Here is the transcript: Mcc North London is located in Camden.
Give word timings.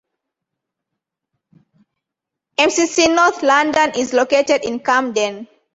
Mcc 2.57 3.07
North 3.15 3.43
London 3.43 3.91
is 3.95 4.13
located 4.13 4.65
in 4.65 4.79
Camden. 4.79 5.47